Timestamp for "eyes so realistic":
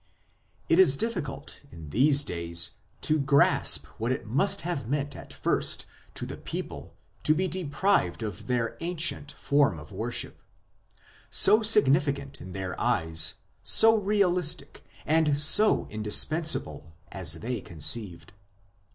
12.81-14.83